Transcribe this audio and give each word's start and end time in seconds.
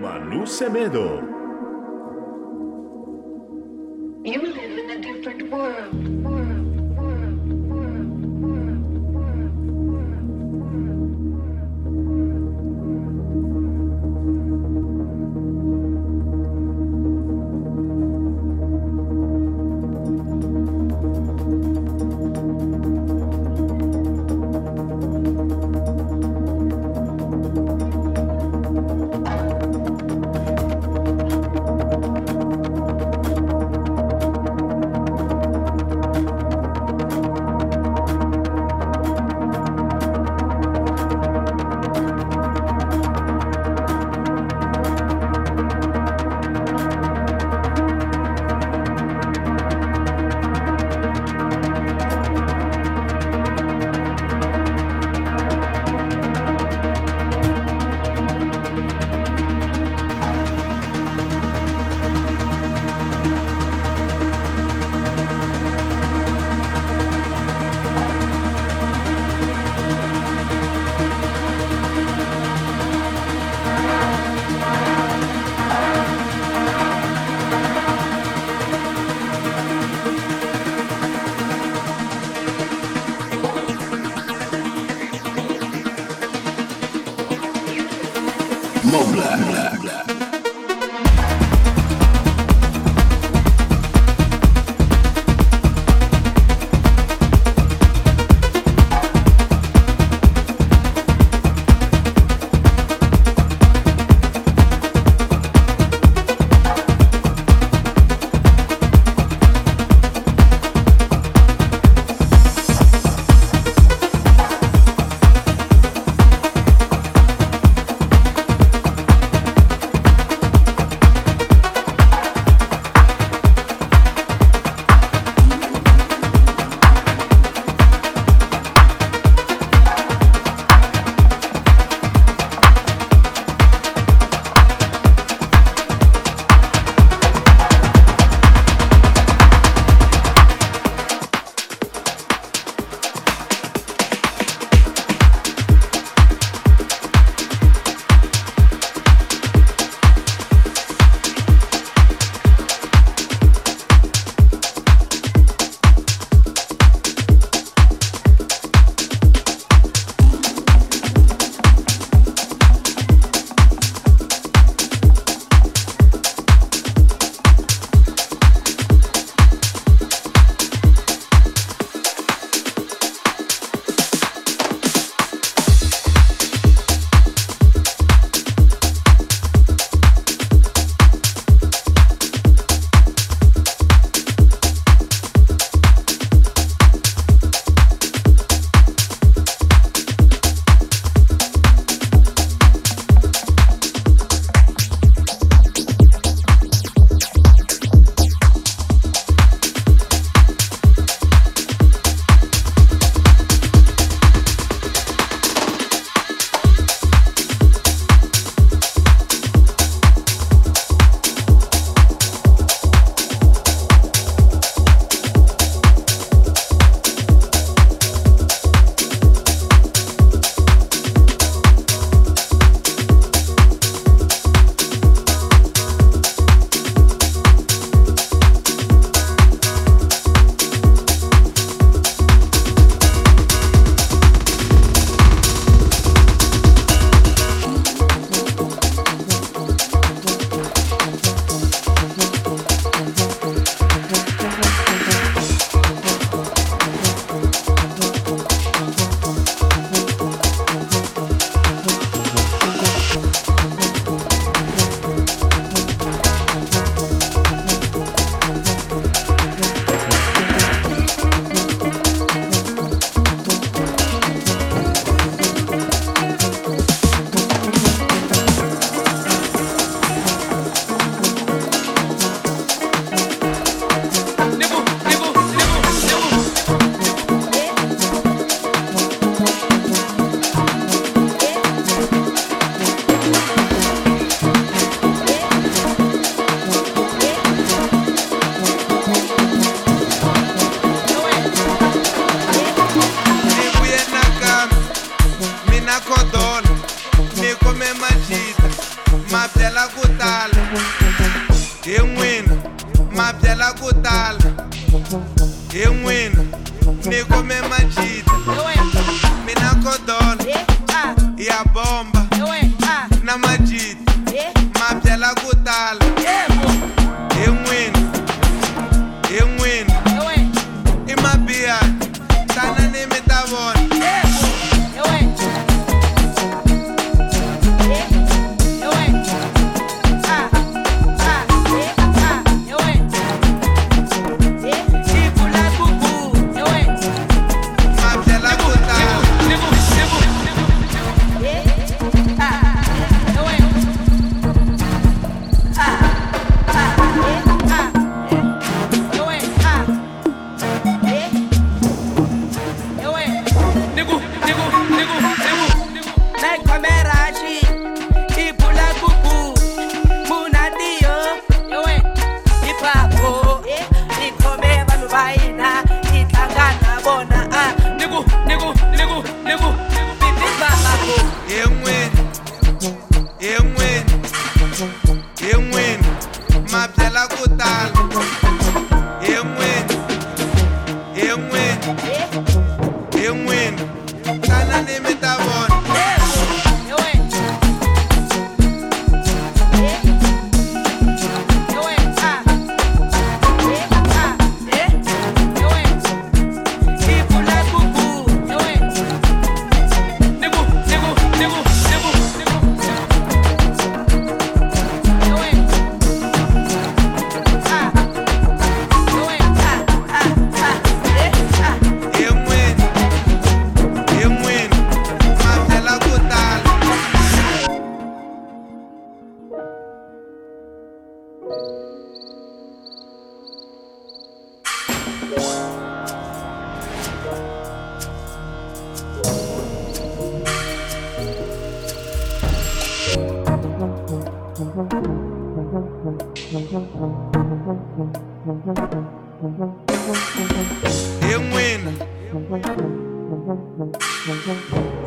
Manu 0.00 0.46
Semedo. 0.46 1.20
You 4.24 4.40
live 4.42 4.78
in 4.78 4.90
a 4.90 5.00
different 5.00 5.50
world. 5.50 6.07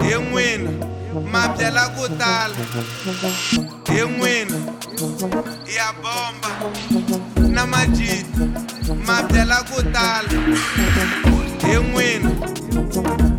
hi 0.01 0.13
n'wina 0.23 0.71
ma 1.31 1.41
byela 1.55 1.83
ku 1.95 2.01
é 2.05 2.09
tala 2.19 2.55
hi 3.89 4.01
n'wina 4.11 4.57
ya 5.77 5.87
bomba 6.01 6.51
na 7.55 7.63
majita 7.71 8.43
ma 9.07 9.17
byela 9.29 9.57
ku 9.69 9.79
é 9.81 9.83
tala 9.95 10.37
hi 11.63 11.75
n'wina 11.87 12.29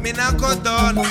mina 0.03 0.27
kodona 0.41 1.03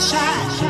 Shine. 0.00 0.69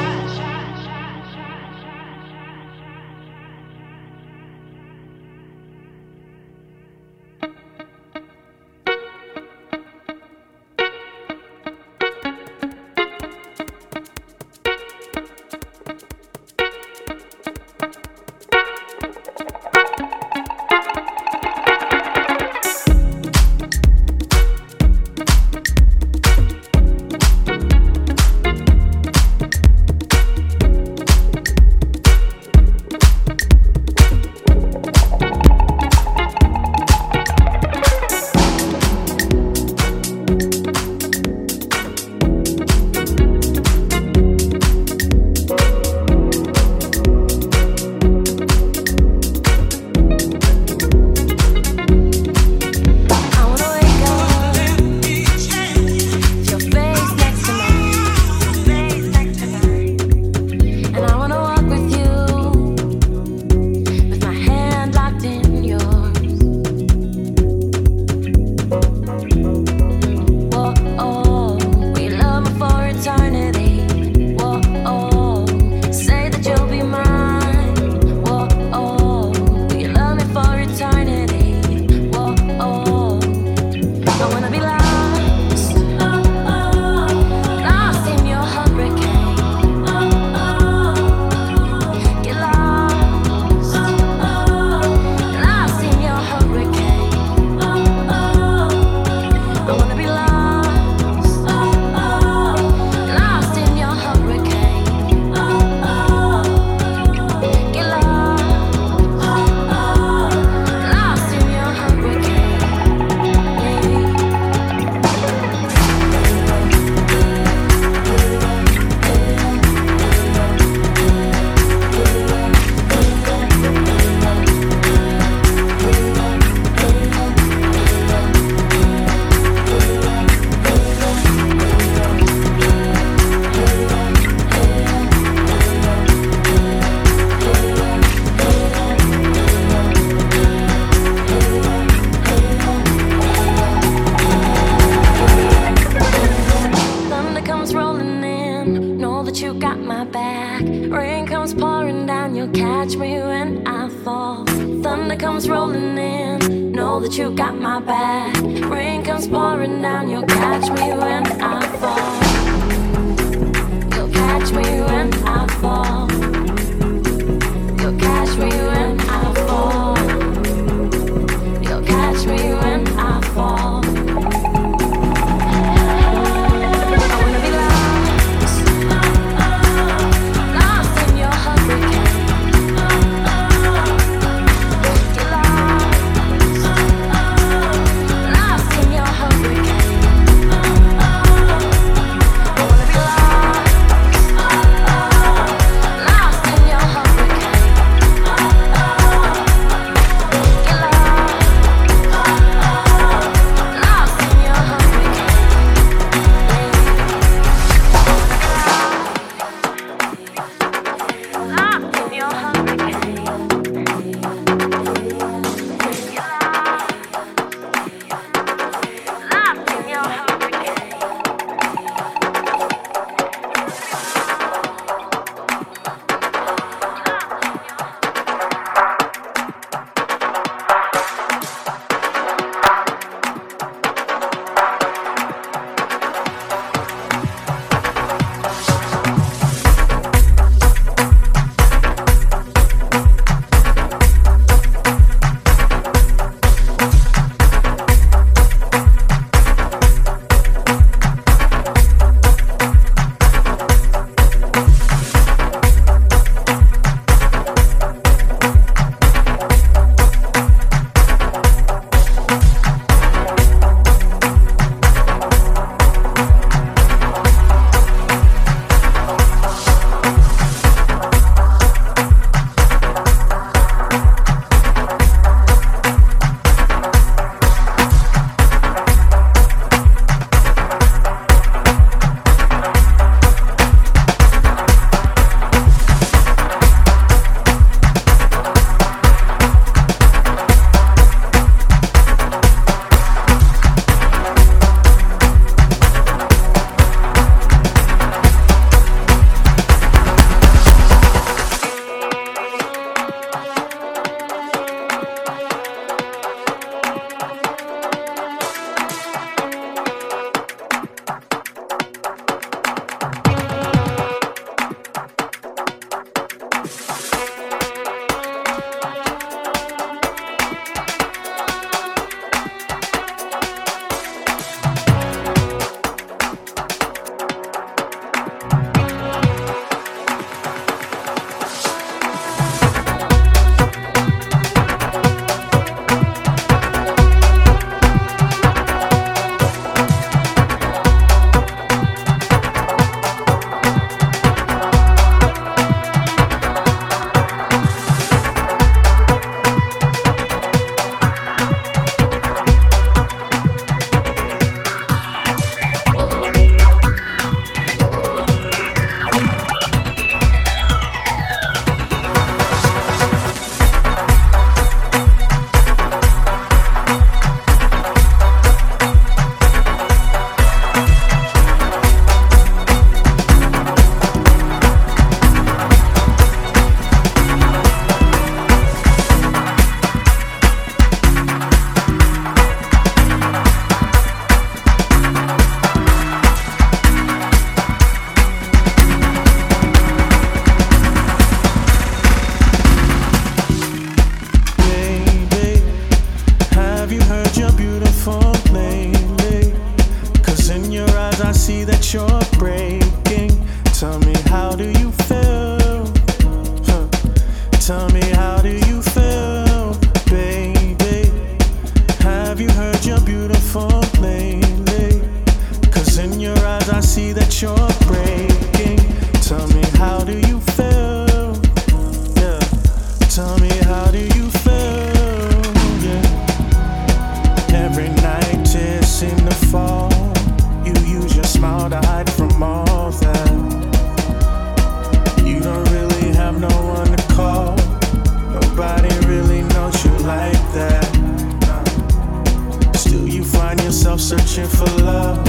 find 443.32 443.60
yourself 443.62 444.00
searching 444.00 444.46
for 444.46 444.66
love. 444.82 445.24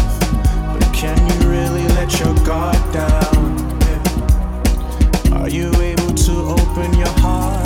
But 0.74 0.94
can 0.94 1.18
you 1.30 1.50
really 1.50 1.88
let 1.96 2.20
your 2.20 2.34
guard 2.46 2.82
down? 2.94 3.62
Are 5.34 5.50
you 5.50 5.74
able 5.82 6.14
to 6.14 6.34
open 6.58 6.94
your 6.98 7.14
heart? 7.20 7.66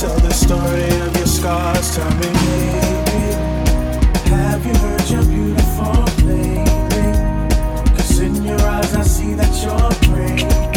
Tell 0.00 0.18
the 0.18 0.32
story 0.32 0.90
of 1.06 1.16
your 1.16 1.26
scars. 1.26 1.94
Tell 1.96 2.10
me, 2.16 2.28
baby, 2.44 3.34
have 4.30 4.66
you 4.66 4.74
heard 4.74 5.08
your 5.08 5.24
beautiful 5.24 6.04
baby? 6.26 6.66
Cause 7.96 8.18
in 8.18 8.44
your 8.44 8.60
eyes 8.60 8.94
I 8.94 9.02
see 9.02 9.34
that 9.34 9.54
you're 9.62 10.10
brave. 10.10 10.73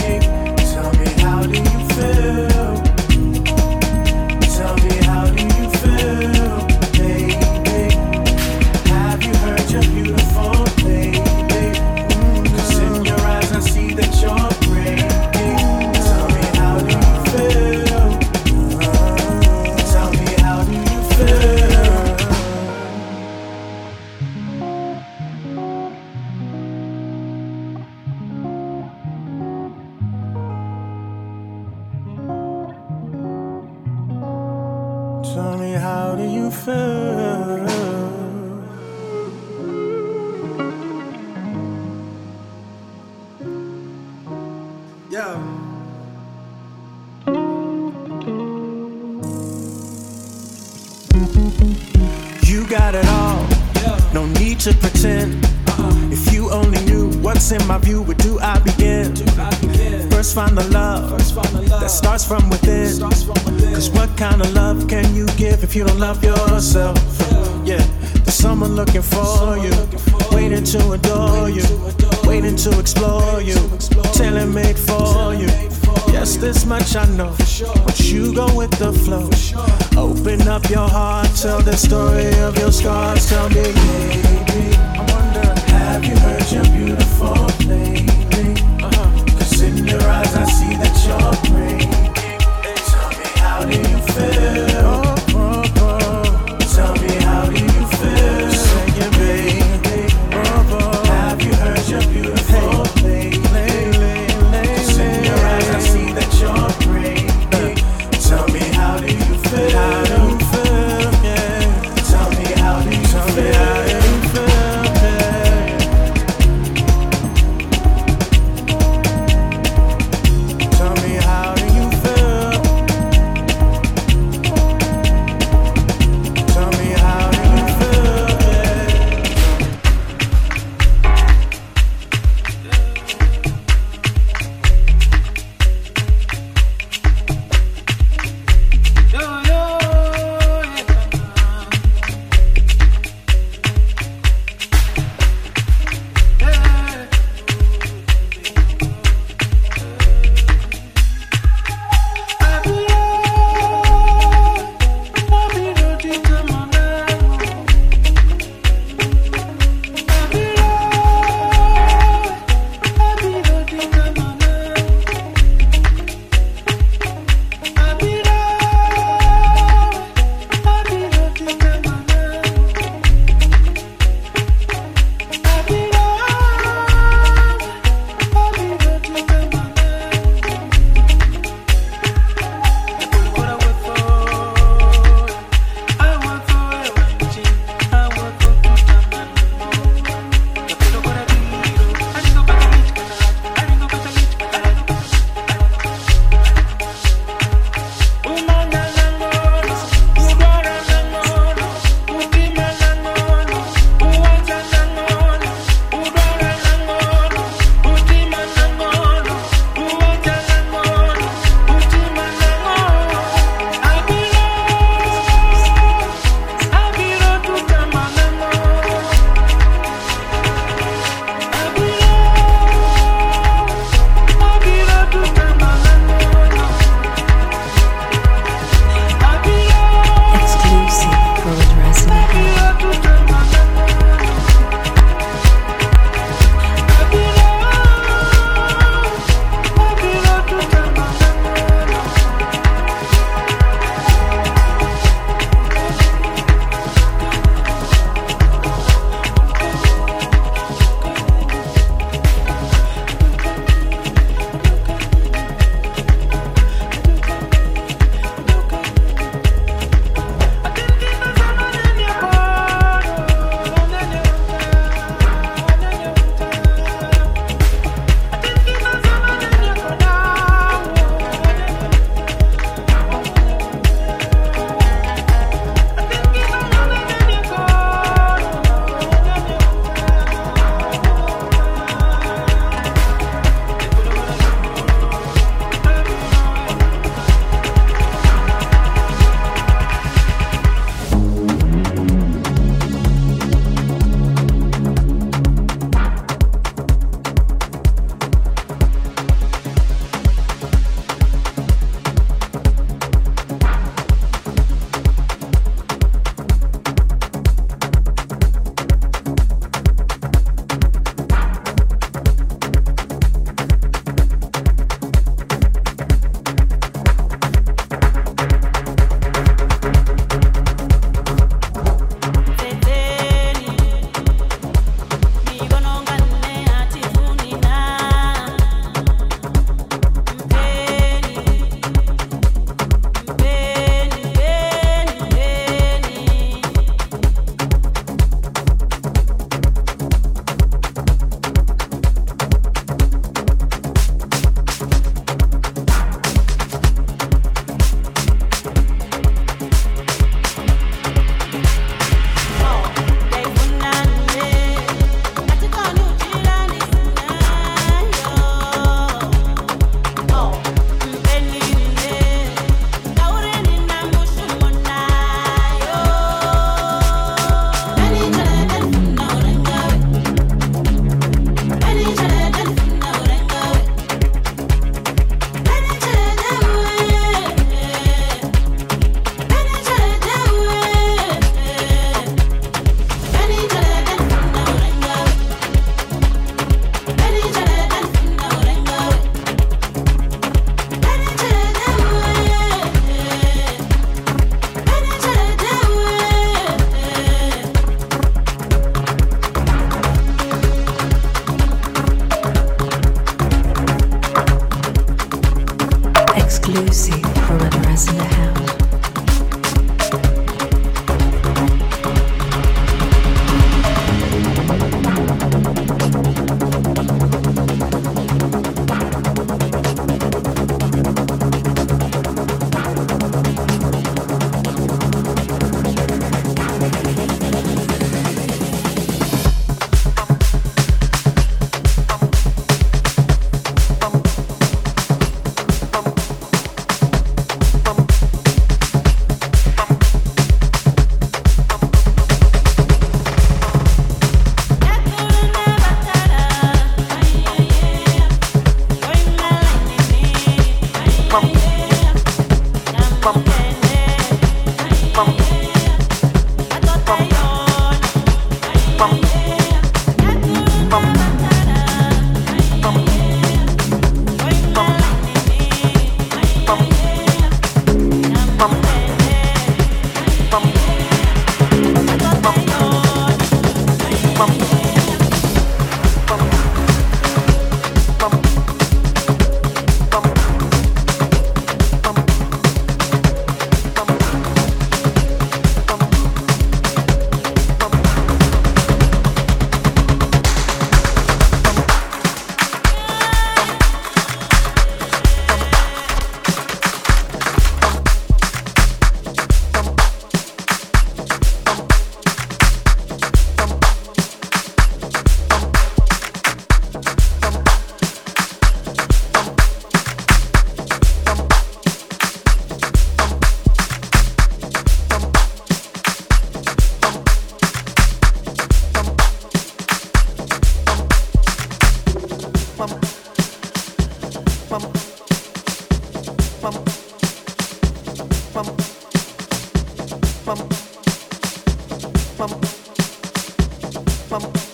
Vamos. 534.39 534.67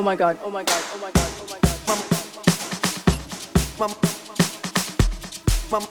oh 0.00 0.02
my 0.02 0.16
god, 0.16 0.38
oh 0.42 0.50
my 0.50 0.64
god, 0.64 0.82
oh 0.94 0.98
my 0.98 1.10
god, 1.10 1.30
oh 1.40 1.46
my 1.50 1.58
god. 1.60 1.76
Mama. 3.78 3.94
Mama. 5.70 5.86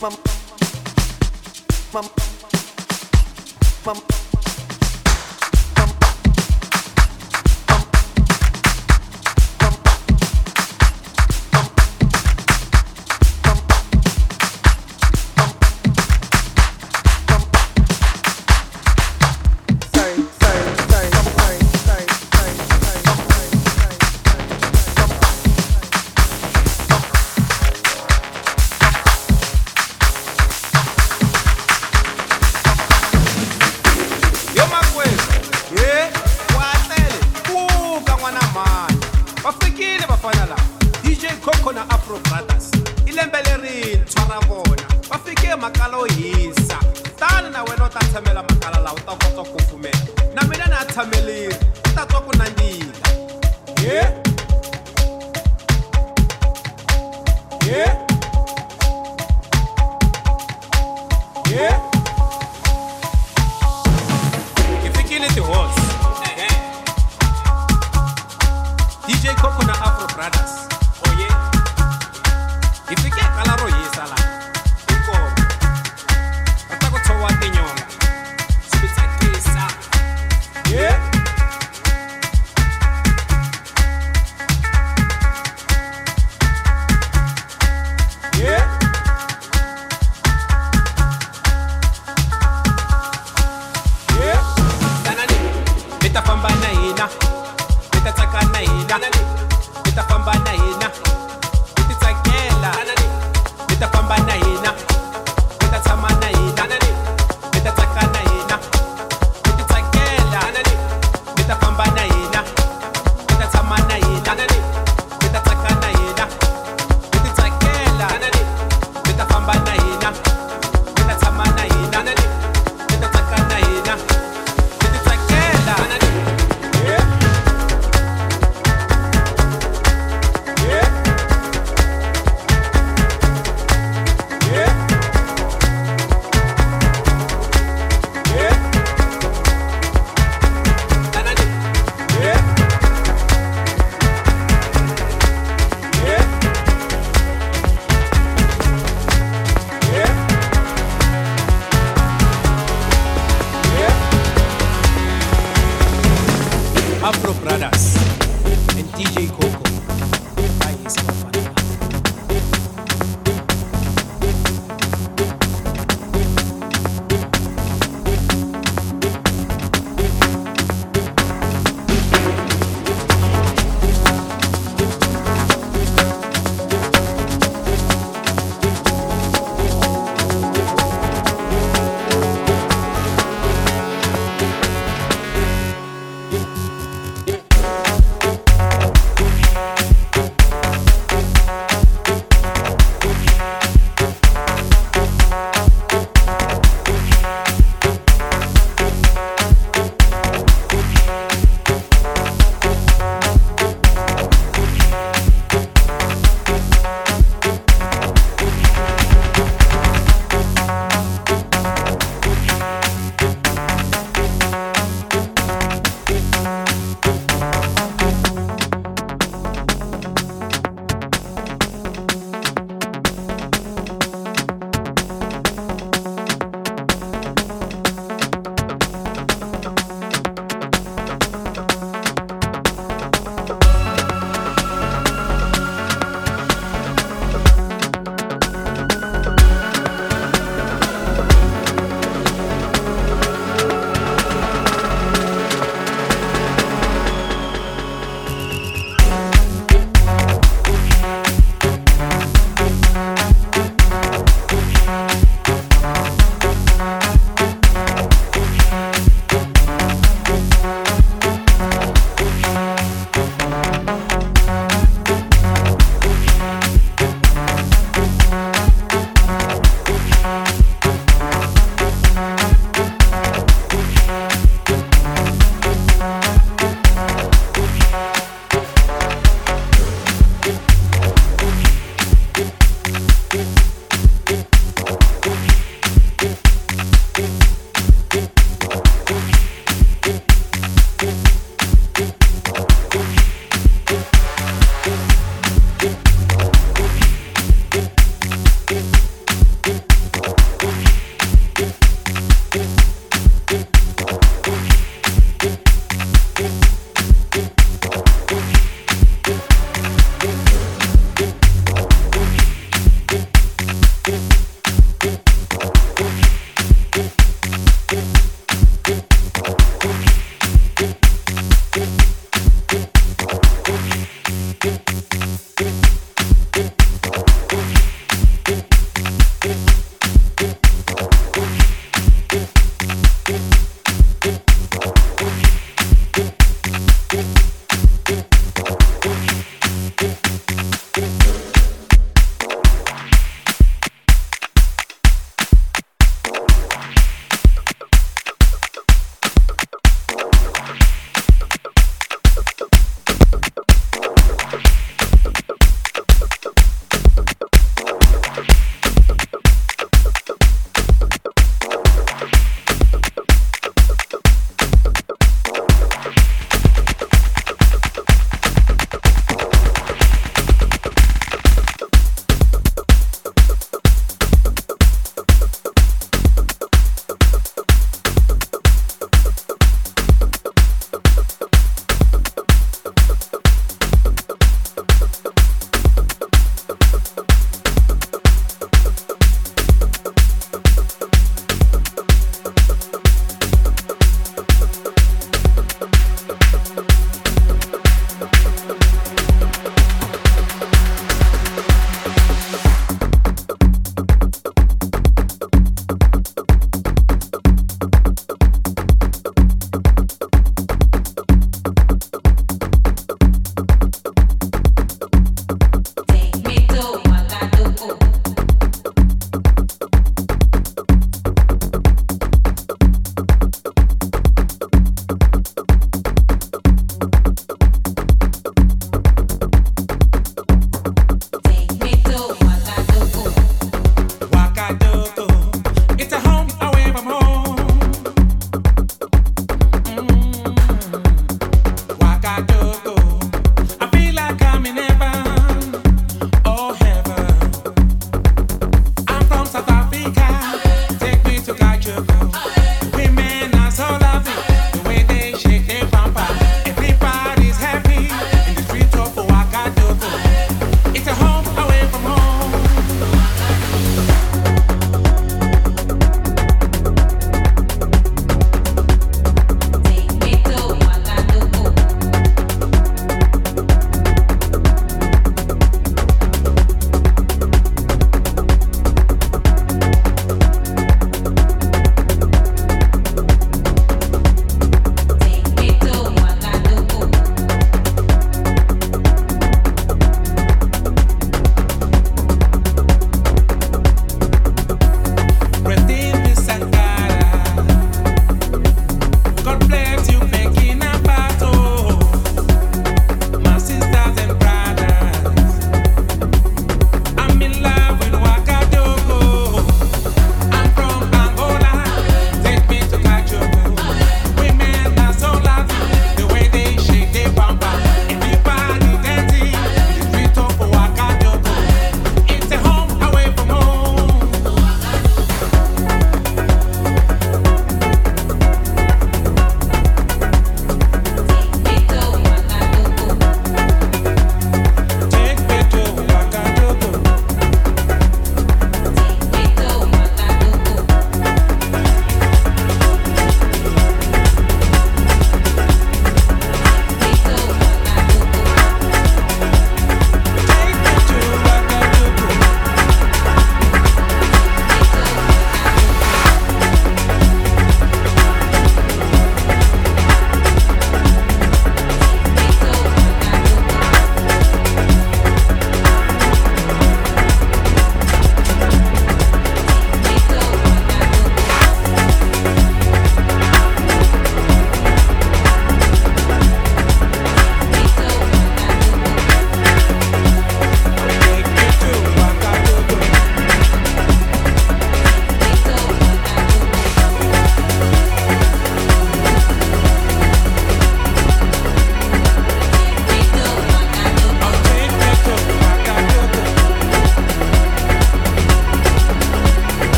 Mama. 0.00 0.18
Mama. 1.92 2.10
Mama. 3.84 3.98
Mama. 4.02 4.17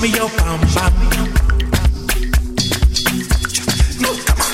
Me 0.00 0.08
your 0.08 0.28
bum 0.30 0.60
bum. 0.74 0.92
Come 4.24 4.40
on. 4.40 4.50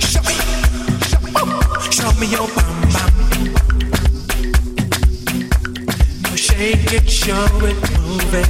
Show 0.00 0.22
me. 0.22 0.34
Show 1.90 2.08
oh, 2.08 2.16
me 2.18 2.26
your 2.26 2.48
bum 2.56 2.80
bum. 2.94 3.12
No, 6.22 6.30
shake 6.36 6.92
it, 6.92 7.10
show 7.10 7.46
it, 7.68 7.76
move 8.00 8.34
it. 8.34 8.48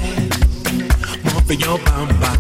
Move 1.25 1.51
your 1.61 1.79
bum 1.79 2.09
bum. 2.21 2.39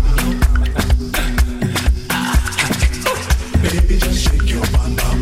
Baby, 3.62 3.98
just 3.98 4.20
shake 4.28 4.48
your 4.48 4.66
bum 4.70 4.94
bum. 4.94 5.20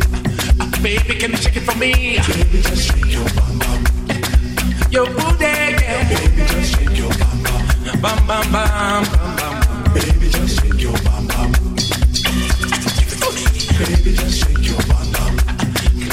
Ah, 0.59 0.69
baby, 0.83 1.15
can 1.15 1.31
you 1.31 1.37
shake 1.37 1.57
it 1.57 1.61
for 1.61 1.75
me? 1.79 2.19
Baby, 2.27 2.61
just 2.61 2.83
shake 2.91 3.11
your 3.11 3.25
bum 3.33 3.57
bum. 3.57 3.83
Your 4.91 5.07
booty, 5.07 5.58
bum. 8.01 8.27
Bum 8.27 8.27
bum 8.27 8.51
bum 8.51 9.03
bum 9.11 9.35
bum. 9.35 9.93
Baby, 9.93 10.29
just 10.29 10.59
shake 10.61 10.81
your 10.81 10.93
bum 11.03 11.27
bum. 11.27 11.51
Baby, 13.79 14.11
just 14.15 14.37
shake 14.39 14.67
your 14.67 14.81
bum 14.89 15.11
bum. 15.13 15.33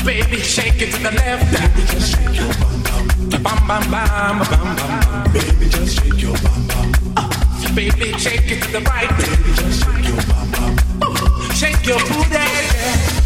Baby, 0.05 0.39
shake 0.39 0.83
it 0.83 0.93
to 0.93 1.03
the 1.03 1.11
left. 1.13 1.53
Baby, 1.53 1.87
just 1.87 2.11
shake 2.13 2.37
your 2.39 2.53
bum 2.61 2.83
bum. 2.83 3.43
Bum 3.43 3.67
bum 3.67 3.91
bum 3.91 4.09
bum 4.09 4.39
bum 4.51 4.77
bum. 4.77 5.33
Baby, 5.33 5.69
just 5.69 5.99
shake 6.01 6.23
your 6.23 6.37
bum 6.39 6.67
bum. 6.69 7.75
Baby, 7.75 8.13
shake 8.19 8.51
it 8.51 8.63
to 8.63 8.73
the 8.73 8.81
right. 8.81 9.11
Baby, 9.19 9.53
just 9.55 9.85
shake 9.85 10.07
your 10.09 10.23
bum 10.27 10.51
bum. 10.53 11.53
Shake 11.55 11.87
your 11.87 11.99
booty. 12.01 12.33
yeah. 12.33 13.26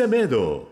Semedo. 0.00 0.69